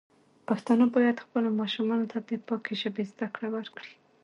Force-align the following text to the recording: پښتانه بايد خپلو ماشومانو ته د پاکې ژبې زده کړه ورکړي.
پښتانه 0.47 0.85
بايد 0.95 1.23
خپلو 1.25 1.49
ماشومانو 1.59 2.05
ته 2.11 2.17
د 2.27 2.29
پاکې 2.47 2.73
ژبې 2.81 3.03
زده 3.11 3.27
کړه 3.35 3.47
ورکړي. 3.55 3.93